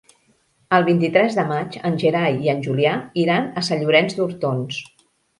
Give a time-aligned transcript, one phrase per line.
[0.75, 2.93] El vint-i-tres de maig en Gerai i en Julià
[3.25, 4.81] iran a Sant Llorenç d'Hortons.